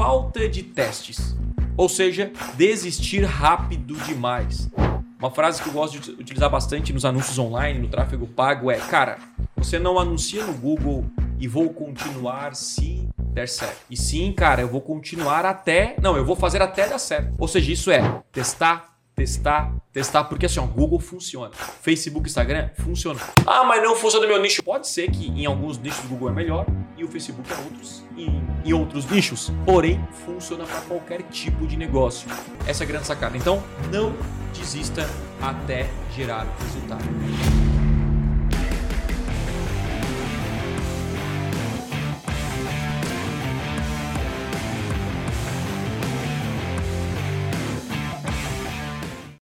[0.00, 1.36] falta de testes.
[1.76, 4.70] Ou seja, desistir rápido demais.
[5.18, 8.78] Uma frase que eu gosto de utilizar bastante nos anúncios online, no tráfego pago é:
[8.78, 9.18] cara,
[9.54, 11.04] você não anuncia no Google
[11.38, 13.82] e vou continuar se der certo.
[13.90, 15.96] E sim, cara, eu vou continuar até.
[16.00, 17.34] Não, eu vou fazer até dar certo.
[17.38, 18.89] Ou seja, isso é testar,
[19.20, 21.50] testar, testar, porque assim, ó, Google funciona.
[21.82, 23.20] Facebook, Instagram funciona.
[23.46, 24.62] Ah, mas não funciona no meu nicho.
[24.62, 26.66] Pode ser que em alguns nichos do Google é melhor
[26.96, 29.52] e o Facebook em outros e em outros nichos.
[29.66, 32.30] Porém, funciona para qualquer tipo de negócio.
[32.66, 33.36] Essa é a grande sacada.
[33.36, 33.62] Então,
[33.92, 34.14] não
[34.54, 35.06] desista
[35.42, 37.04] até gerar resultado.